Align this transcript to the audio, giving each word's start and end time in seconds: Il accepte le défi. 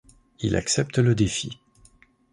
Il 0.39 0.55
accepte 0.55 0.97
le 0.97 1.13
défi. 1.13 1.59